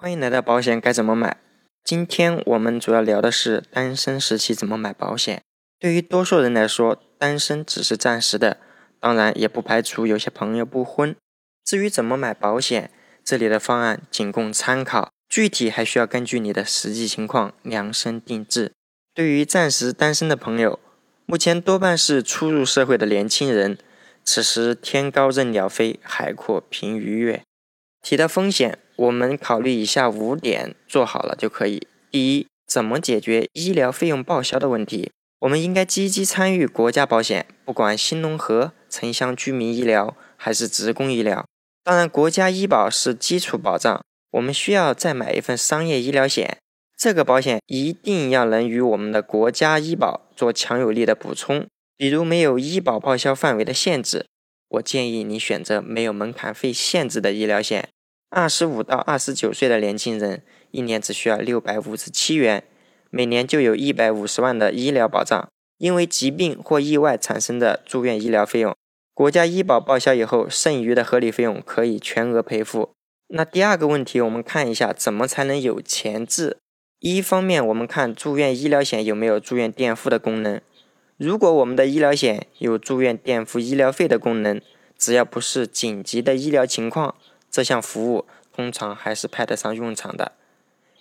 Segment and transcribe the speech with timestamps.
[0.00, 1.38] 欢迎来到保险该怎么买。
[1.82, 5.42] 今天我们主要聊的是单身时期怎么买保险。
[5.80, 8.58] 对于多数人来说，单身只是暂时的，
[9.00, 11.16] 当然也不排除有些朋友不婚。
[11.64, 12.92] 至于怎么买保险，
[13.24, 18.70] 这里的方案仅供参考，具体还需要根据你的实际情况量身定制。
[19.12, 20.78] 对于暂时单身的朋友，
[21.26, 23.76] 目前多半是初入社会的年轻人，
[24.22, 27.42] 此时天高任鸟飞，海阔凭鱼跃。
[28.00, 31.86] 提到风险，我们考虑以下五点，做好了就可以。
[32.10, 35.12] 第一，怎么解决医疗费用报销的问题？
[35.38, 41.46] 我们应该积极参与国家保险，不管新农合、城乡居民医疗还是职工医疗。
[41.84, 44.02] 当然，国家医保是基础保障，
[44.32, 46.58] 我们需要再买一份商业医疗险。
[46.96, 51.68] 这个保险一定要能与我们的国家医保做强有力的补充。
[51.96, 54.26] 比如没有医保报销范围的限制，
[54.70, 57.88] 我建议你选择没有门槛费限制的医疗险。
[58.30, 62.62] 二十五到二十九岁的年轻人，一年只需要六百五十七元，
[63.10, 65.48] 每年就有一百五十万的医疗保障。
[65.78, 68.74] 因为疾病或意外产生的住院医疗费用，
[69.14, 72.90] 国家医保报销以后，剩余的合理费用可以全额赔付。
[73.28, 76.56] 那第二个问题，我们看一下怎么才能有钱治。
[76.98, 80.60] 一方面，我们看住院医疗险有没有住院垫付的功能。
[81.16, 84.60] 如果我们的医疗险有住院垫付医疗费的功能，
[84.98, 87.14] 只要不是紧急的医疗情况，
[87.58, 90.30] 这项服务通常还是派得上用场的。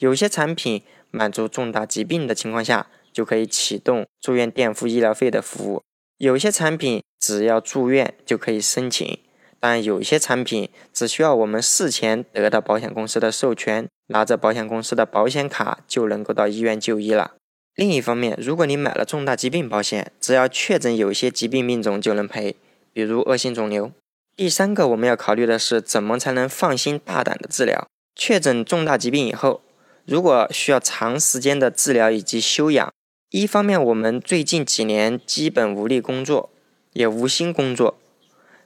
[0.00, 5.80] 有些产品满足重大疾病的情况下，就可以启动住院垫付医疗费的服务；
[6.18, 9.18] 有些产品只要住院就可以申请。
[9.58, 17.36] 但有些产品只需要我们事前得到保险公司的授权，拿着保险公司的保险卡就能够到医院就医了。
[17.74, 22.56] 另一方面，如果你买了重大疾病保险，只要确诊有些疾病病种就能赔，
[22.92, 23.90] 比如恶性肿瘤。
[24.34, 27.86] 第三个我们要考虑的是怎么才能放心大胆的治疗。
[28.14, 29.60] 确诊重大疾病以后，
[30.06, 32.92] 如果需要长时间的治疗以及休养，
[33.30, 36.50] 一方面我们最近几年基本无力工作，
[36.92, 37.98] 也无心工作。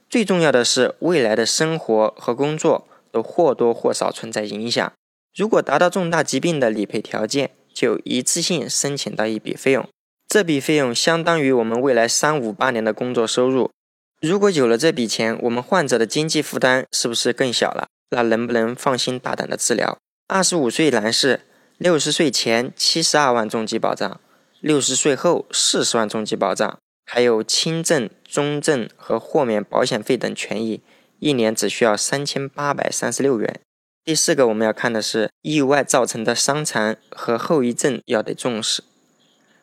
[0.09, 4.91] 最重要的是，未来的生活和工作都或多或少存在影响。
[5.35, 9.87] 如果达到重大疾病的理赔条件，就一次性申请到一笔费用，
[10.27, 13.69] 这笔费用相当于我们未来三五八年的工作收入。
[14.19, 17.87] 如果有了这笔钱，我们患者的经济负担是不是更小了？
[18.09, 19.97] 那能不能放心大胆的治疗？
[20.27, 21.41] 二十五岁男士，
[21.77, 24.19] 六十岁前七十二万重疾保障，
[24.59, 26.79] 六十岁后四十万重疾保障。
[27.09, 30.81] 还有轻症、中症和豁免保险费等权益，
[31.19, 33.61] 一年只需要三千八百三十六元。
[34.03, 38.83] 第四个，我们要看的是意外造成的伤残和后遗症要得重视。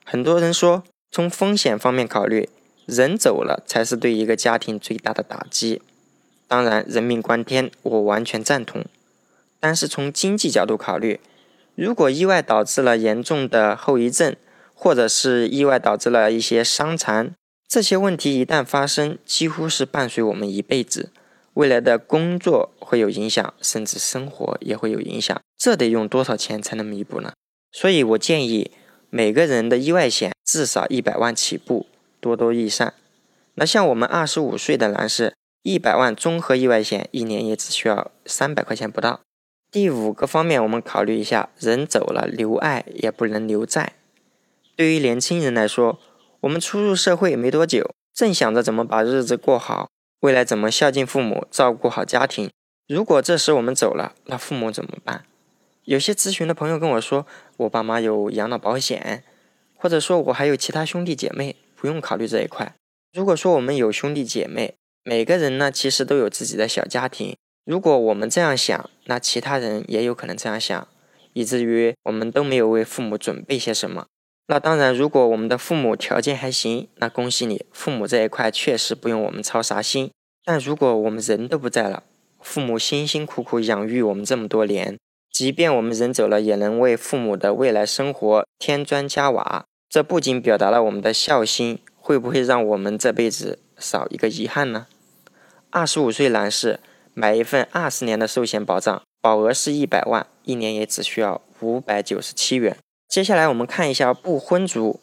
[0.05, 2.49] 很多人说，从风险方面考虑，
[2.87, 5.83] 人走了才是对一个家庭最大的打击。
[6.47, 8.85] 当然，人命关天，我完全赞同。
[9.59, 11.21] 但是从经济角度考虑，
[11.75, 14.37] 如果意外导致了严重的后遗症，
[14.75, 17.33] 或者是意外导致了一些伤残，
[17.67, 21.11] 这些问题一旦发生，几乎是伴随我们一辈子，
[21.55, 25.41] 未来的工作会有影响，甚至生活也会有影响。
[25.57, 27.33] 这得用多少钱才能弥补呢？
[27.73, 28.71] 所以我建议
[29.09, 31.87] 每个人的意外险至少一百万起步，
[32.25, 32.95] 多多益善。
[33.57, 39.21] 那像我们二十五岁的男士，一百万综合意外险一年也只需要三百块钱不到。
[39.71, 43.93] 第五个方面，我们考虑一下，人走了留爱也不能留债。
[44.75, 46.01] 对于年轻人来说，
[46.41, 49.91] 我们初入社会没多久，正想着怎么把日子过好，
[50.21, 52.51] 未来怎么孝敬父母、照顾好家庭。
[52.89, 55.25] 如果这时我们走了，那父母怎么办？
[55.85, 57.27] 有些咨询的朋友跟我说，
[57.59, 59.23] 我爸妈有养老保险，
[59.77, 62.75] 或者说我还有其他兄弟姐妹，不用考虑这一块。
[63.13, 64.73] 如果说我们有兄弟姐妹，
[65.03, 67.37] 每个人呢其实都有自己的小家庭。
[67.67, 70.89] 如果我们这样想，那其他人也有可能这样想，
[71.35, 74.07] 以至于我们都没有为父母准备些什么。
[74.47, 80.11] 那当然，如果我们的父母条件还行，那恭喜你，父母这一块确实不用我们操啥心。
[80.43, 82.05] 但如果我们人都不在了，
[82.41, 84.97] 父母辛辛苦苦养育我们这么多年，
[85.31, 94.89] 即便我们人走了，也能为父母的未来生活添砖加瓦，这不仅表达了我们的孝心，会不会让我们这辈子少一个遗憾呢？
[95.71, 96.81] 二十五岁男士
[97.13, 102.77] 买一份二十年的寿险保障，保额是一百万，一年也只需要五百九十七元。
[103.09, 104.99] 接下来我们看一下不婚族，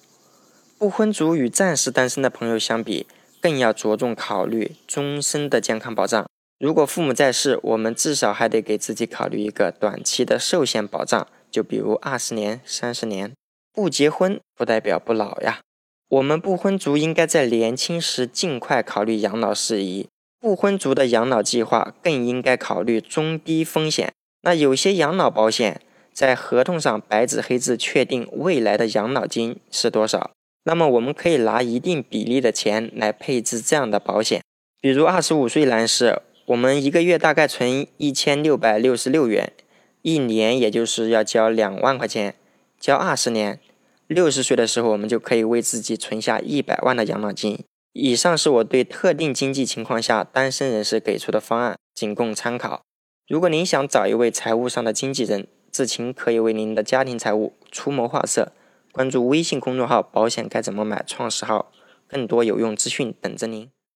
[0.78, 3.08] 不婚族与暂时单身的朋友相比，
[3.40, 6.26] 更要着重考虑终身的健康保障。
[6.60, 13.32] 如果父母在世，我们至少还得给自己考虑一个短期的寿险保障，就比如二十年、三十年。
[13.74, 15.62] 不结婚不代表不老呀，
[16.10, 20.08] 我们不婚族应该在年轻时尽快考虑养老事宜。
[20.40, 25.80] 不婚族的养老计划更应该考虑中低风险、那有些养老保险
[26.12, 30.32] 在合同上白纸黑字确定未来的养老金是多少，
[30.64, 34.42] 那么我们可以拿一定比例的钱来配置这样的保险。
[34.82, 39.54] 比如二十五岁男士，我们一个月大概存一千六百六十六元，
[40.02, 42.34] 一年也就是要交两万块钱，
[42.82, 43.60] 交二十年，
[44.08, 47.64] 六十岁的时候我们就可以为自己存下一百万的养老金。
[47.94, 52.82] 以上是我对特定经济情况下单身人士给出的方案，仅供参考。
[53.28, 58.52] 如果您想找一位财务上的经纪人，志勤可以为您的家庭财务出谋划策。
[58.92, 61.72] 关注微信公众号“保险该怎么买”创始号，
[62.08, 63.70] 更多有用资讯等着您。